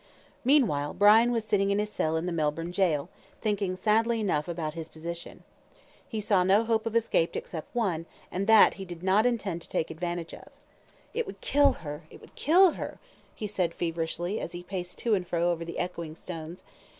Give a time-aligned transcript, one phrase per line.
[0.43, 3.07] Meanwhile Brian was sitting in his cell in the Melbourne Jail,
[3.39, 5.43] thinking sadly enough about his position.
[6.09, 9.69] He saw no hope of escape except one, and that he did not intend to
[9.69, 10.47] take advantage of.
[11.13, 12.97] "It would kill her; it would kill her,"
[13.35, 16.63] he said, feverishly, as he paced to and fro over the echoing stones.